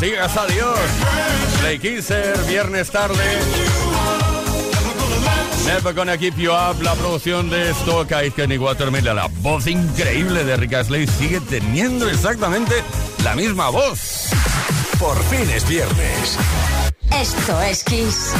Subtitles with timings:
[0.00, 0.78] Digas adiós.
[1.60, 3.14] Play Kisser, viernes tarde.
[5.66, 10.56] Never gonna keep you up, la producción de Stock Kenny Watermill, la voz increíble de
[10.56, 12.82] Rick Astley sigue teniendo exactamente
[13.22, 14.30] la misma voz.
[14.98, 16.36] Por fin es viernes.
[17.12, 18.32] Esto es Kiss.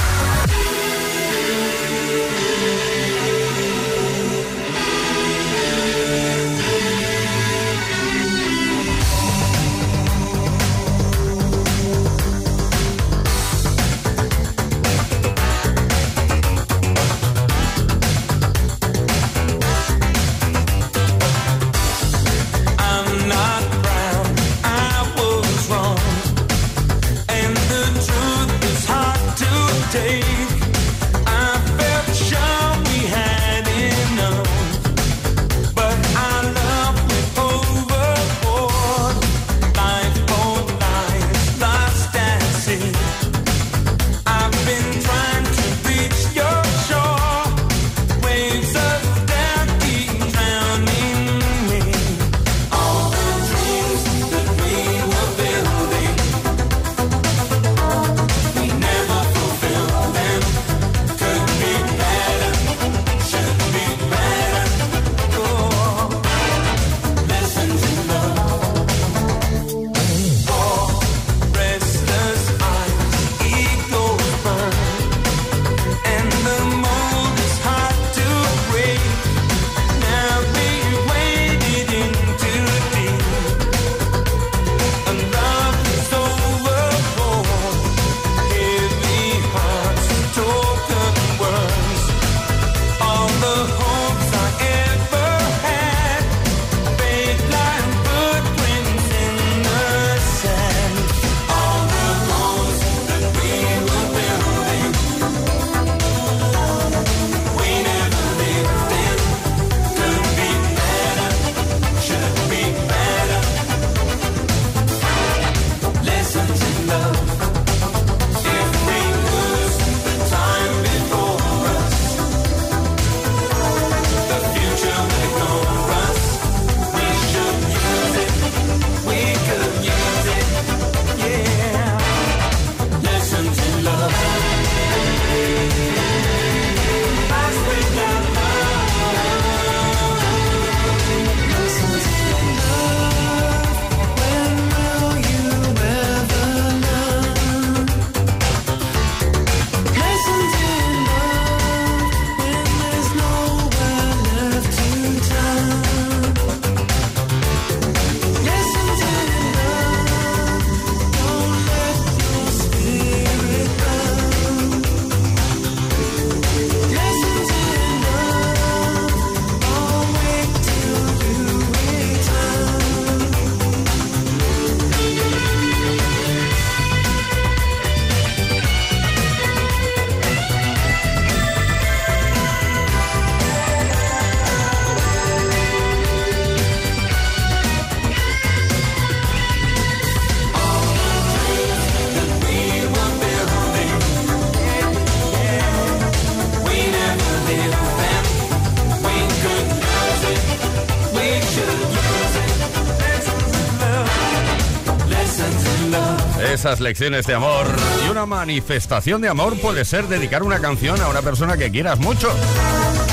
[206.68, 207.66] Esas lecciones de amor.
[208.04, 211.98] Y una manifestación de amor puede ser dedicar una canción a una persona que quieras
[211.98, 212.30] mucho.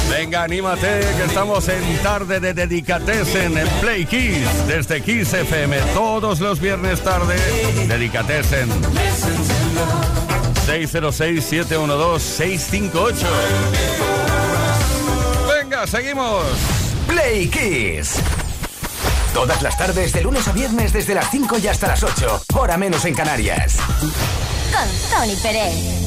[0.10, 6.42] Venga, anímate, que estamos en tarde de Dedicatesen en Play Kiss, desde Kiss FM, todos
[6.42, 7.38] los viernes tarde.
[7.88, 8.70] Dedicatesen.
[10.68, 13.16] 606-712-658.
[15.48, 16.44] Venga, seguimos.
[17.08, 18.20] Play Kiss.
[19.36, 22.78] Todas las tardes, de lunes a viernes, desde las 5 y hasta las 8, hora
[22.78, 23.76] menos en Canarias.
[24.72, 26.06] Con Tony Pérez.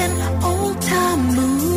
[0.00, 1.69] Son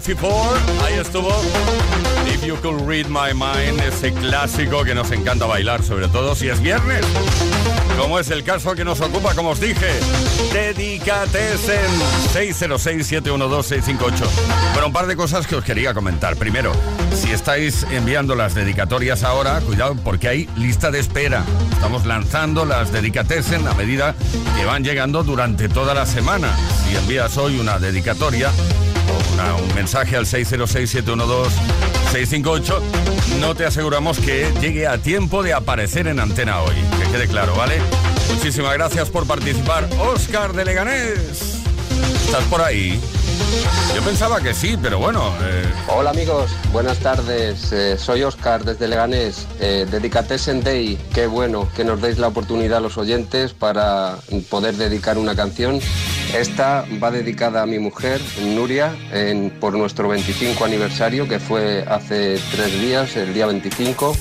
[0.00, 0.84] 54.
[0.84, 1.30] Ahí estuvo.
[2.26, 6.48] If You Could Read My Mind, ese clásico que nos encanta bailar, sobre todo si
[6.48, 7.04] es viernes.
[7.98, 9.86] Como es el caso que nos ocupa, como os dije.
[10.52, 14.12] Dedicates en 606-712-658.
[14.72, 16.36] Bueno, un par de cosas que os quería comentar.
[16.36, 16.72] Primero,
[17.14, 21.42] si estáis enviando las dedicatorias ahora, cuidado porque hay lista de espera.
[21.72, 24.14] Estamos lanzando las dedicatesen a medida
[24.58, 26.54] que van llegando durante toda la semana.
[26.84, 28.50] Si envías hoy una dedicatoria,
[29.36, 32.80] un mensaje al 606-712-658,
[33.40, 36.76] no te aseguramos que llegue a tiempo de aparecer en antena hoy.
[36.98, 37.82] Que quede claro, ¿vale?
[38.34, 39.86] Muchísimas gracias por participar.
[39.98, 41.58] Oscar de Leganés,
[42.24, 42.98] ¿estás por ahí?
[43.94, 45.32] Yo pensaba que sí, pero bueno.
[45.40, 45.64] Eh.
[45.88, 47.72] Hola amigos, buenas tardes.
[47.72, 49.46] Eh, soy Oscar desde Leganés.
[49.58, 50.98] Eh, Dedicatessen Day.
[51.14, 54.18] Qué bueno que nos deis la oportunidad a los oyentes para
[54.50, 55.80] poder dedicar una canción.
[56.34, 58.94] Esta va dedicada a mi mujer, Nuria,
[59.60, 64.14] por nuestro 25 aniversario, que fue hace tres días, el día 25.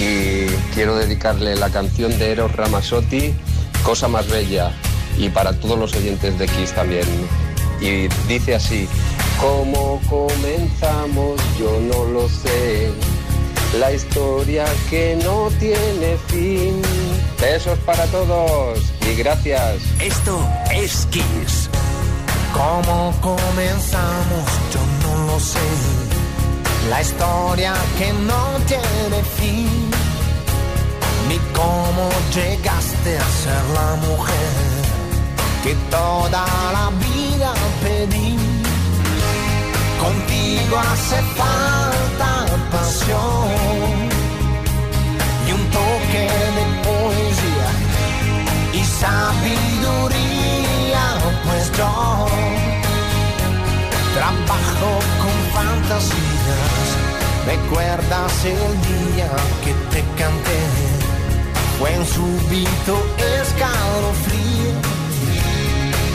[0.00, 3.34] Y quiero dedicarle la canción de Eros Ramazzotti,
[3.82, 4.72] Cosa más bella,
[5.16, 7.06] y para todos los oyentes de Kiss también
[7.80, 8.88] y dice así,
[9.40, 11.40] ¿cómo comenzamos?
[11.58, 12.90] Yo no lo sé.
[13.78, 16.80] La historia que no tiene fin.
[17.40, 19.82] Besos para todos y gracias.
[20.00, 20.40] Esto
[20.72, 21.68] es Kiss.
[22.52, 24.46] ¿Cómo comenzamos?
[24.72, 25.58] Yo no lo sé.
[26.88, 29.68] La historia que no tiene fin.
[31.28, 34.77] Ni cómo llegaste a ser la mujer
[35.68, 36.44] que toda
[36.76, 37.50] la vida
[37.82, 38.30] pedí.
[40.04, 42.30] Contigo hace falta
[42.72, 43.90] pasión
[45.46, 46.24] y un toque
[46.56, 47.70] de poesía
[48.72, 51.04] y sabiduría,
[51.46, 51.92] pues yo
[54.16, 54.90] trabajo
[55.22, 56.88] con fantasías.
[57.46, 59.30] ¿Recuerdas el día
[59.64, 60.60] que te canté?
[61.78, 62.94] Fue un súbito
[63.42, 64.97] escalofrío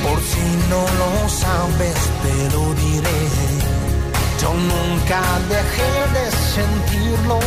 [0.03, 3.21] por si no lo sabes, te lo diré.
[4.41, 7.39] Yo nunca dejé de sentirlo.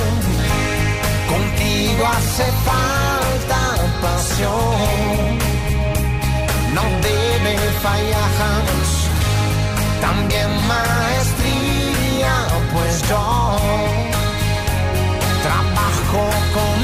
[1.33, 3.61] Contigo hace falta
[4.03, 5.39] pasión.
[6.75, 8.27] No debe fallar.
[10.01, 12.35] También maestría,
[12.73, 13.57] pues yo
[15.43, 16.23] trabajo
[16.55, 16.76] con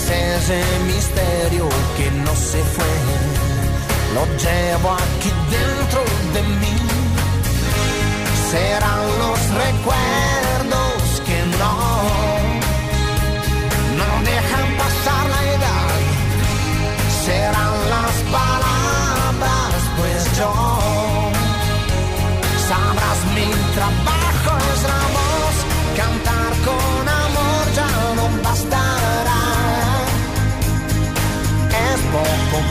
[0.00, 2.92] es ese misterio que no se fue?
[4.14, 6.02] Lo llevo aquí dentro
[6.34, 6.76] de mí.
[8.50, 11.89] Serán los recuerdos que no,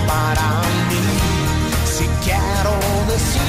[0.08, 1.04] para mí,
[1.86, 2.74] si quiero
[3.08, 3.49] decirte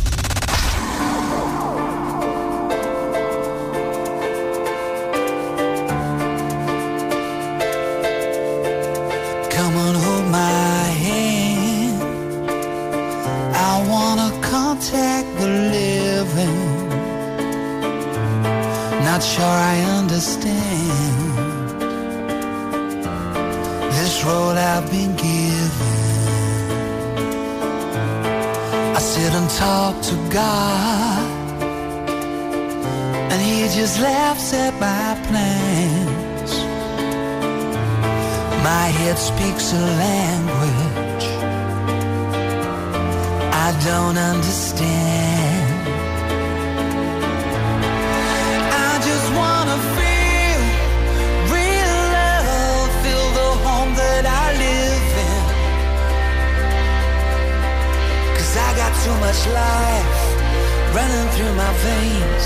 [59.43, 62.45] this life running through my veins,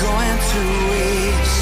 [0.00, 1.61] going to waste.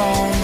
[0.00, 0.39] phone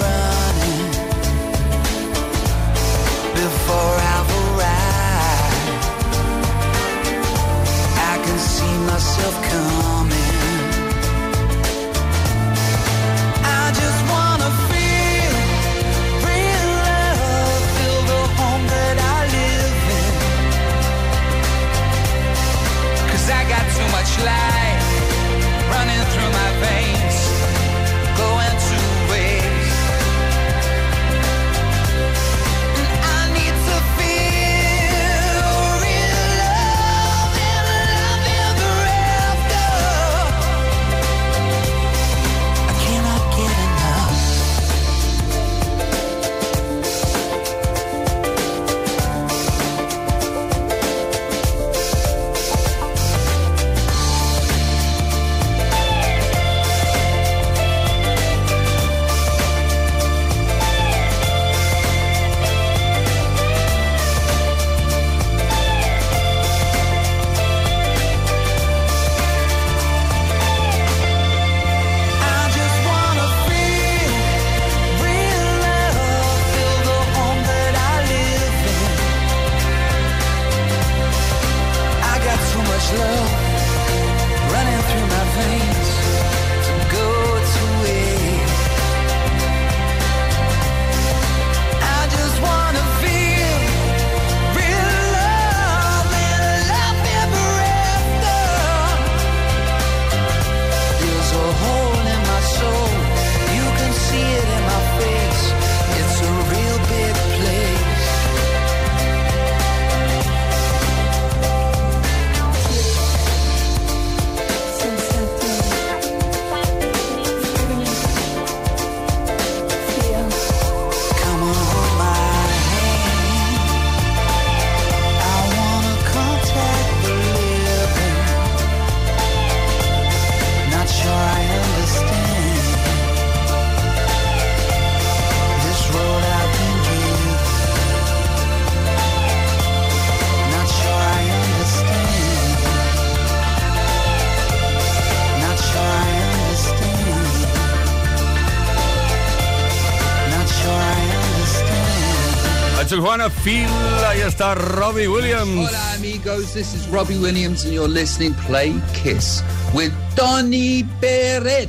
[152.94, 153.68] Juana Feel.
[154.06, 155.68] Ahí está Robbie Williams.
[155.68, 156.54] Hola, amigos.
[156.54, 159.42] This is Robbie Williams, and you're listening Play Kiss
[159.74, 161.68] with Tony Peret.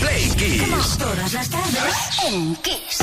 [0.00, 0.98] Play Kiss.
[0.98, 1.96] Todas las tardes
[2.26, 2.98] en Kiss.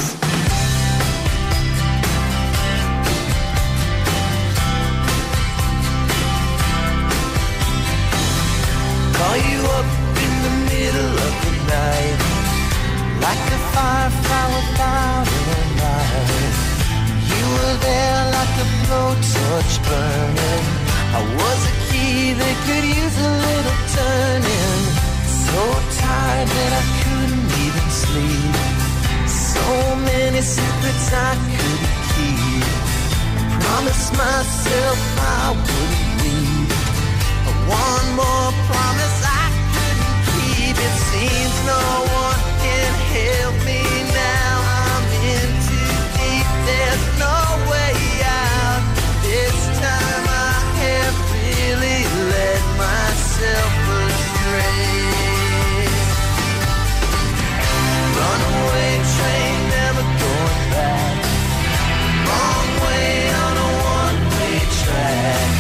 [9.17, 9.85] Call you up
[10.23, 12.19] in the middle of the night,
[13.21, 14.49] like a firefly
[17.53, 20.65] were there like a blowtorch burning.
[21.17, 24.81] I was a key that could use a little turning.
[25.45, 25.61] So
[26.01, 28.55] tired that I couldn't even sleep.
[29.25, 29.65] So
[30.09, 32.65] many secrets I couldn't keep.
[33.63, 36.73] Promised myself I wouldn't leave.
[37.45, 40.75] But one more promise I couldn't keep.
[40.87, 41.85] It seems no
[42.23, 44.08] one can help me
[52.79, 54.87] myself astray.
[58.17, 61.17] Runaway train never going back.
[62.83, 63.11] Way
[63.45, 65.51] on a one-way track.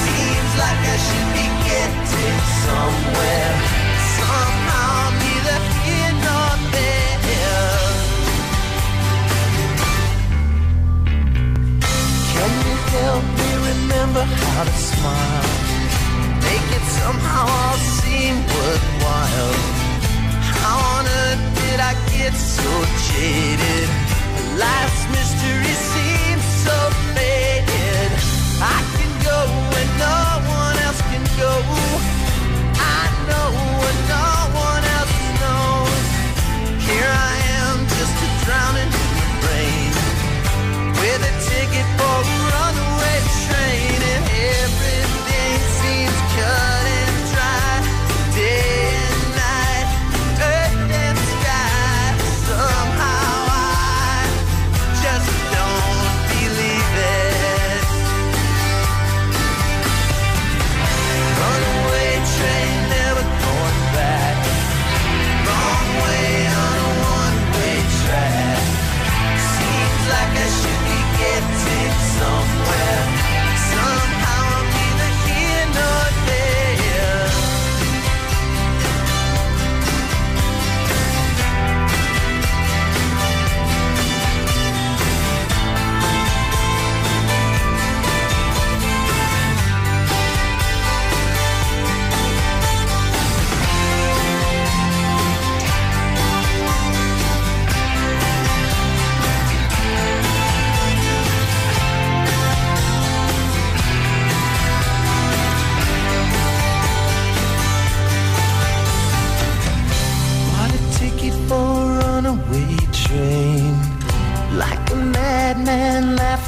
[0.00, 3.54] Seems like I should be getting somewhere.
[4.18, 7.86] Somehow neither here nor there.
[12.32, 15.57] Can you help me remember how to smile?
[17.08, 19.56] somehow all seem worthwhile.
[20.60, 22.70] How on earth did I get so
[23.08, 23.88] jaded?
[24.64, 26.78] Life's mystery seems so
[27.14, 28.10] faded.
[28.76, 29.67] I can go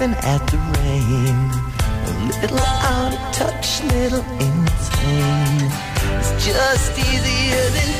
[0.01, 1.37] laughing at the rain.
[2.07, 5.71] A little out of touch, little insane.
[6.19, 8.00] It's just easier than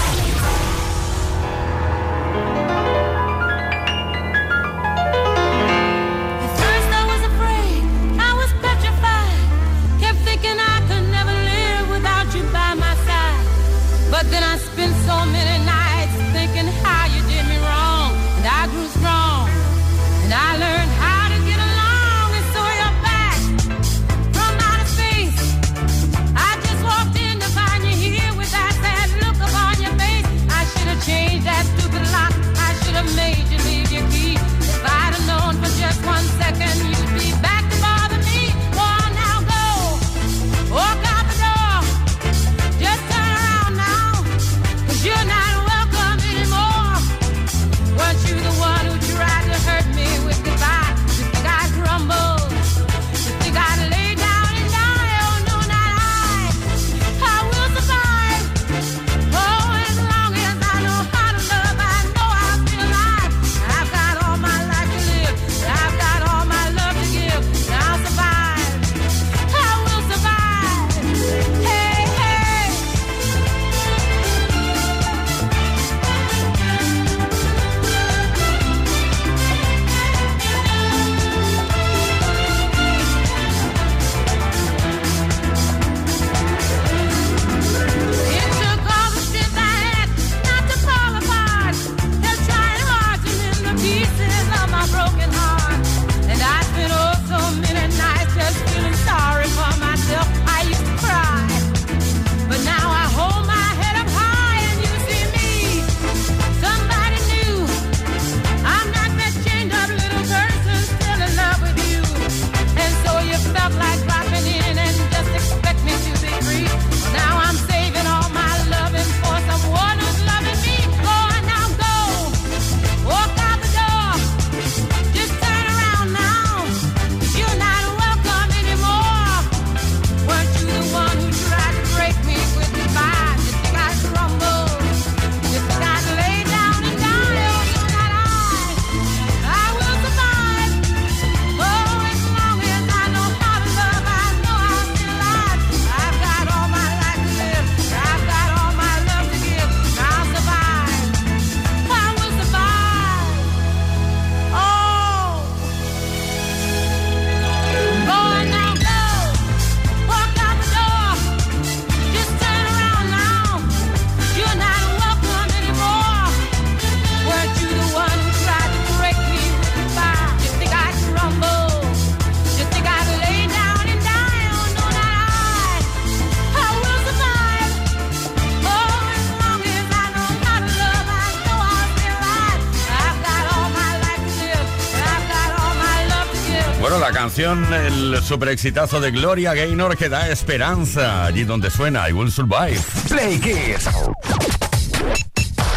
[187.31, 192.29] Canción, el super exitazo de Gloria Gaynor que da esperanza allí donde suena I Will
[192.29, 192.81] Survive.
[193.07, 193.85] Play Kiss.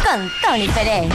[0.03, 1.13] Con Tony Pérez.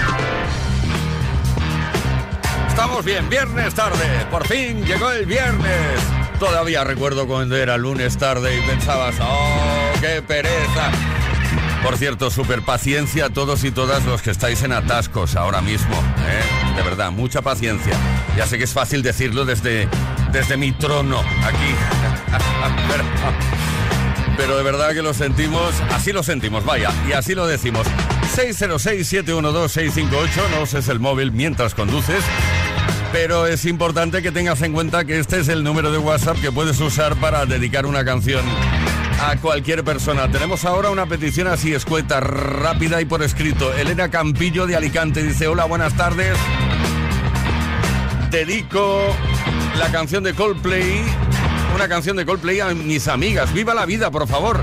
[2.68, 4.26] Estamos bien, viernes tarde.
[4.30, 6.00] Por fin llegó el viernes.
[6.38, 10.90] Todavía recuerdo cuando era lunes tarde y pensabas, oh, qué pereza.
[11.82, 15.94] Por cierto, super paciencia a todos y todas los que estáis en atascos ahora mismo.
[15.96, 16.76] ¿eh?
[16.76, 17.94] De verdad, mucha paciencia.
[18.38, 19.88] Ya sé que es fácil decirlo desde,
[20.32, 21.74] desde mi trono aquí.
[24.36, 27.86] pero, de verdad que lo sentimos, así lo sentimos, vaya, y así lo decimos.
[28.36, 32.22] 606-712-658, no es el móvil mientras conduces.
[33.12, 36.52] Pero es importante que tengas en cuenta que este es el número de WhatsApp que
[36.52, 38.44] puedes usar para dedicar una canción
[39.20, 40.30] a cualquier persona.
[40.30, 43.74] Tenemos ahora una petición así escueta, rápida y por escrito.
[43.74, 46.36] Elena Campillo de Alicante dice, hola, buenas tardes.
[48.30, 49.16] Dedico
[49.78, 51.02] la canción de Coldplay,
[51.74, 53.52] una canción de Coldplay a mis amigas.
[53.52, 54.62] Viva la vida, por favor.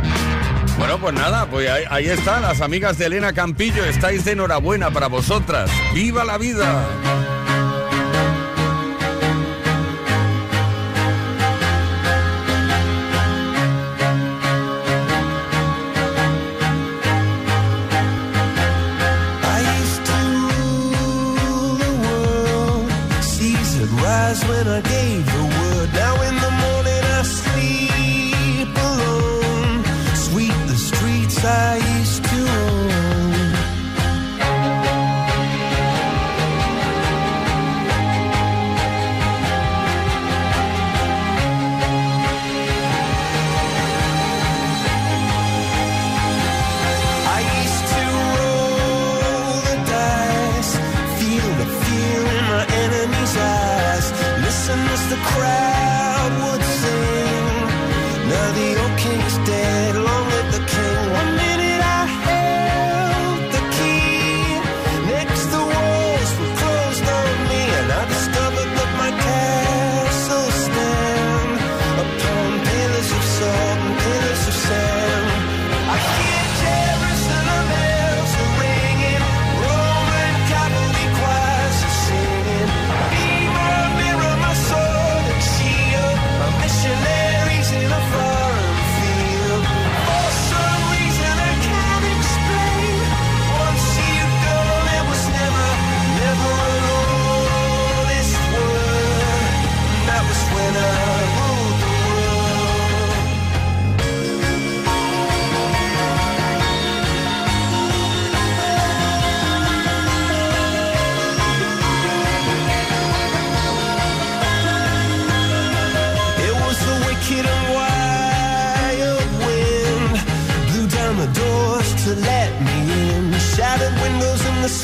[0.78, 3.84] Bueno, pues nada, pues ahí, ahí están las amigas de Elena Campillo.
[3.86, 5.70] Estáis de enhorabuena para vosotras.
[5.94, 7.37] ¡Viva la vida!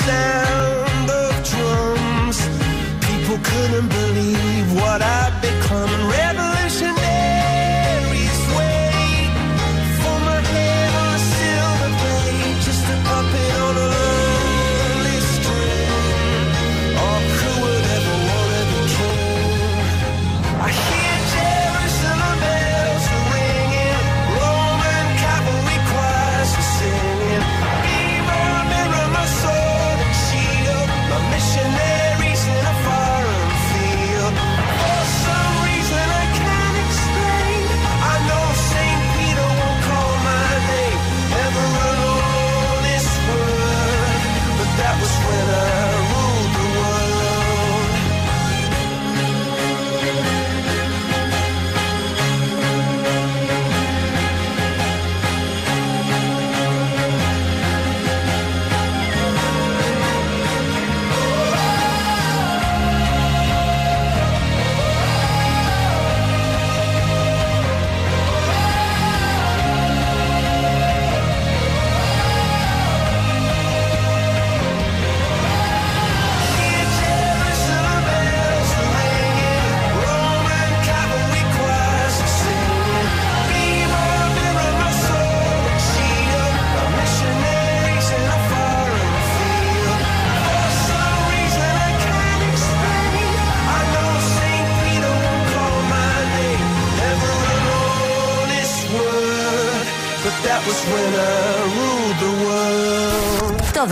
[0.05, 2.39] Sound of drums.
[3.07, 4.12] People couldn't believe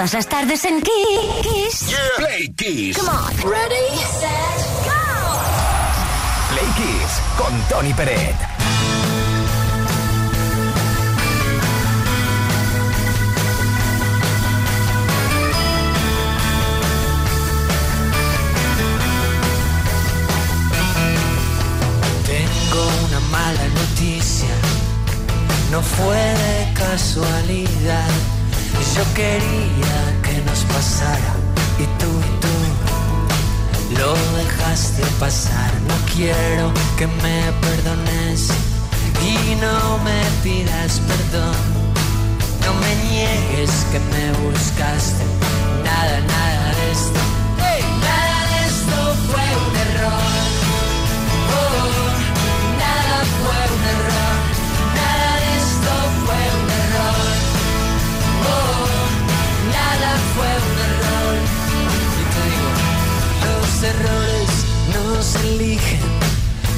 [0.01, 1.95] Todas las tardes en Kiss.
[2.17, 2.97] Play Kiss.
[2.97, 3.37] Come on.
[3.47, 4.93] Ready, set, go.
[7.37, 8.35] con Tony Peret.
[22.25, 24.49] Tengo una mala noticia,
[25.69, 28.40] no fue de casualidad.
[29.15, 31.33] Quería que nos pasara
[31.77, 35.71] y tú y tú lo dejaste pasar.
[35.87, 38.51] No quiero que me perdones
[39.21, 41.55] y no me pidas perdón.
[42.63, 45.23] No me niegues que me buscaste.
[45.83, 47.19] Nada, nada de esto.
[48.07, 48.97] Nada de esto
[49.29, 50.31] fue un error.
[51.59, 52.05] Oh,
[52.79, 54.20] nada fue un error.
[63.81, 65.99] Los errores no se eligen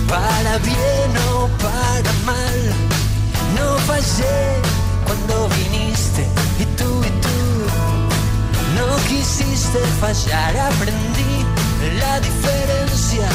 [0.07, 2.59] para bien o para mal.
[3.55, 4.61] No fallé
[5.05, 6.25] cuando viniste
[6.59, 7.39] y tú y tú
[8.77, 10.55] no quisiste fallar.
[10.57, 11.45] Aprendí
[11.99, 13.27] la diferencia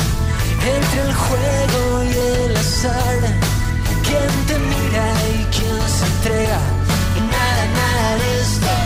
[0.76, 3.20] entre el juego y el azar.
[4.02, 5.06] Quién te mira
[5.36, 6.60] y quién se entrega.
[7.16, 8.77] Y nada, nada de esto,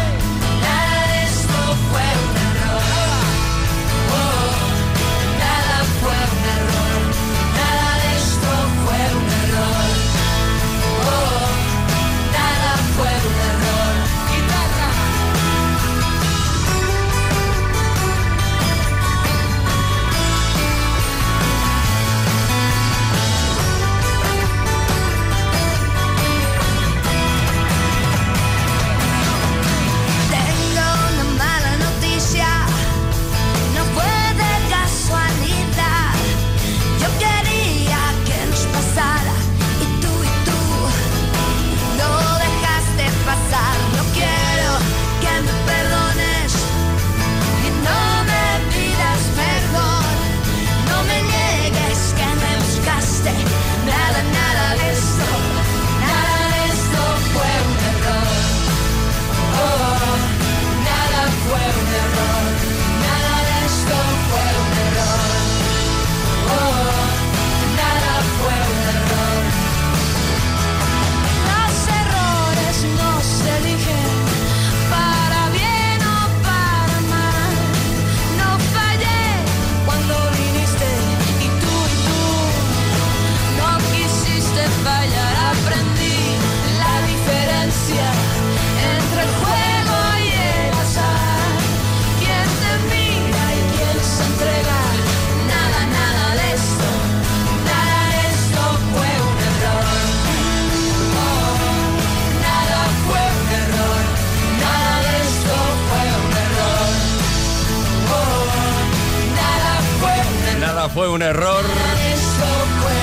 [111.13, 111.65] un error.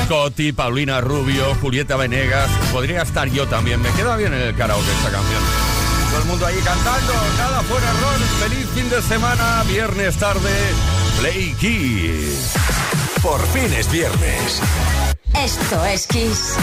[0.08, 2.50] Coti, Paulina Rubio, Julieta Venegas.
[2.72, 3.82] Podría estar yo también.
[3.82, 5.42] Me queda bien en el karaoke esta canción.
[6.10, 7.14] Todo el mundo ahí cantando.
[7.38, 8.20] Nada fue un error.
[8.50, 9.64] Feliz fin de semana.
[9.68, 10.50] Viernes tarde.
[11.20, 12.54] Play Kiss.
[13.22, 14.62] Por fin es viernes.
[15.36, 16.56] Esto es Kiss.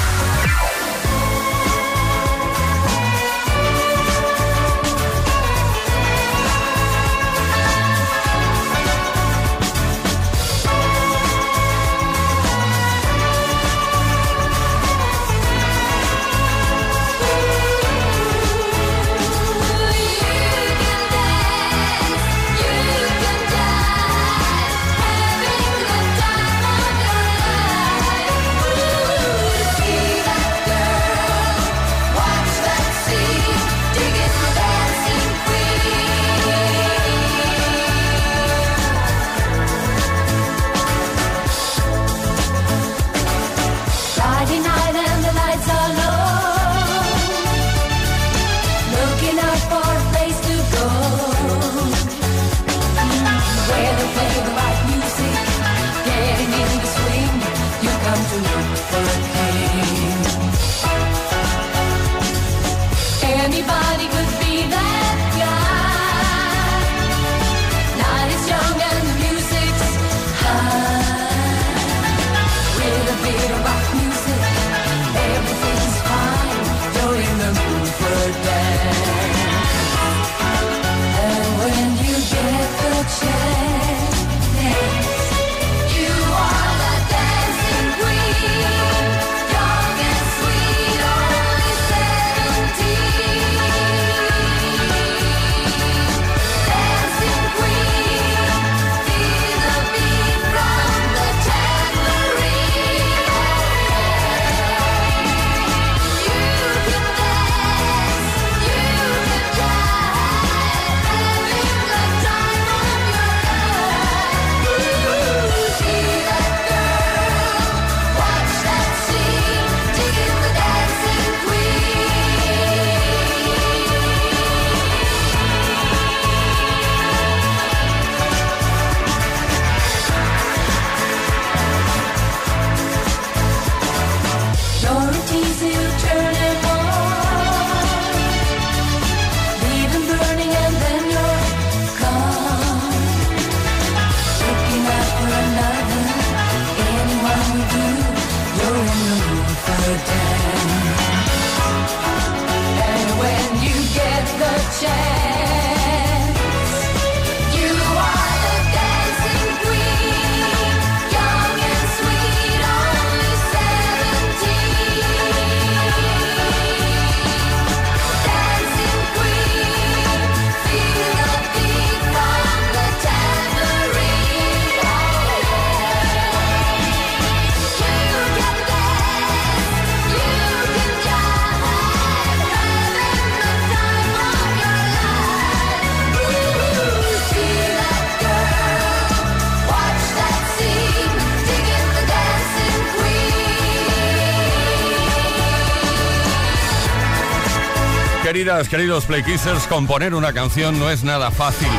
[198.37, 199.25] Queridas, queridos Play
[199.67, 201.71] componer una canción no es nada fácil,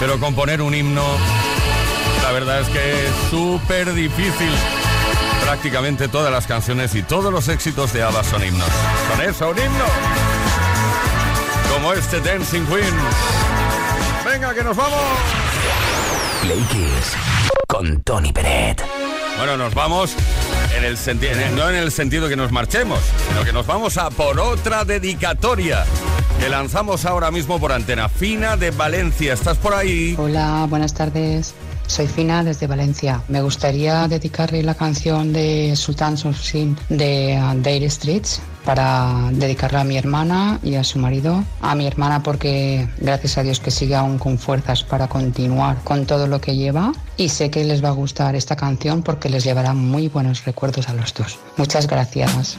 [0.00, 1.04] pero componer un himno,
[2.22, 4.48] la verdad es que es súper difícil.
[5.44, 8.68] Prácticamente todas las canciones y todos los éxitos de ABBA son himnos.
[9.10, 9.84] Son eso, un himno.
[11.74, 12.94] Como este Dancing Queen.
[14.24, 14.98] Venga, que nos vamos.
[16.40, 16.66] Play
[17.68, 18.82] con Tony Peret.
[19.36, 20.16] Bueno, nos vamos
[21.54, 25.84] no en el sentido que nos marchemos, sino que nos vamos a por otra dedicatoria
[26.40, 29.34] que lanzamos ahora mismo por Antena Fina de Valencia.
[29.34, 30.14] ¿Estás por ahí?
[30.18, 31.54] Hola, buenas tardes.
[31.92, 33.20] Soy Fina desde Valencia.
[33.28, 39.82] Me gustaría dedicarle la canción de Sultan of Sin de uh, Dire Streets para dedicarla
[39.82, 41.44] a mi hermana y a su marido.
[41.60, 46.06] A mi hermana porque gracias a Dios que sigue aún con fuerzas para continuar con
[46.06, 49.44] todo lo que lleva y sé que les va a gustar esta canción porque les
[49.44, 51.38] llevará muy buenos recuerdos a los dos.
[51.58, 52.56] Muchas gracias.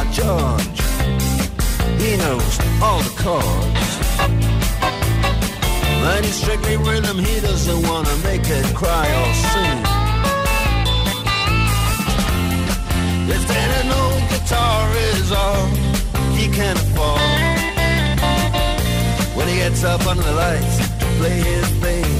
[0.00, 0.80] Guitar George.
[2.00, 3.98] He knows all the chords.
[6.02, 9.80] But he's strictly rhythm, he doesn't wanna make it cry or sing.
[13.28, 15.66] If then an old guitar is all
[16.36, 17.20] he can afford,
[19.36, 22.19] when he gets up under the lights to play his thing.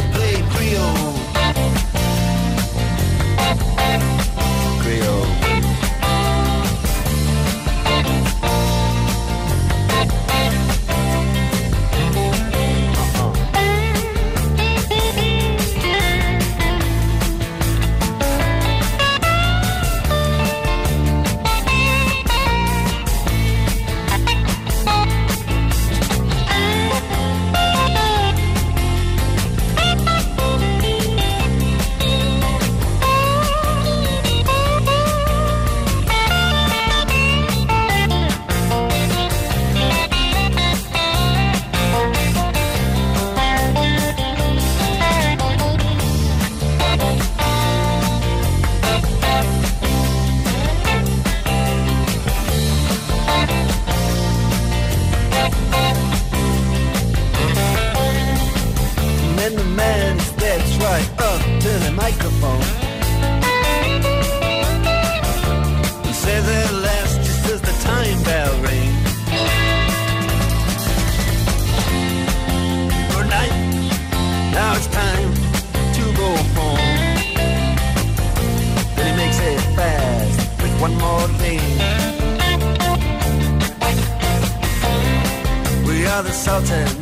[86.41, 86.95] Sultans.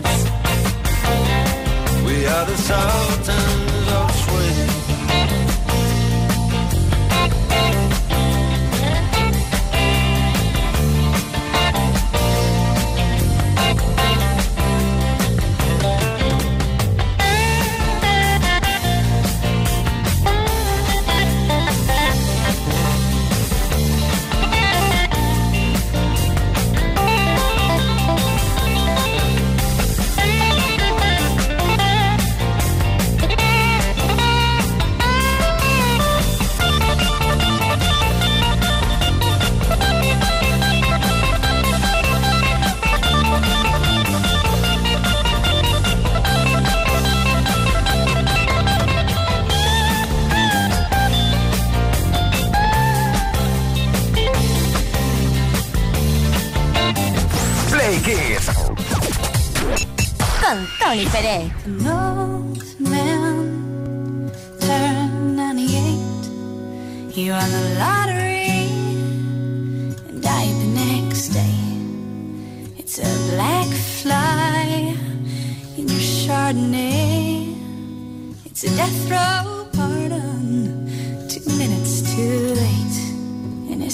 [2.04, 3.69] We are the Sultans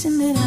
[0.05, 0.44] Isn't